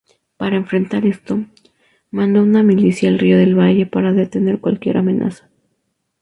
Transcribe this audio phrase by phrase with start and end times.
[0.35, 1.41] Para enfrentar esto,
[2.09, 5.47] mandó una milicia al río del Valle para detener cualquier amenaza.